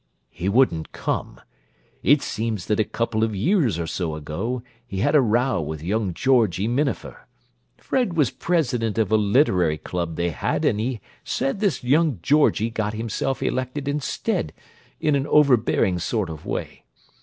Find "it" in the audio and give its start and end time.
2.01-2.23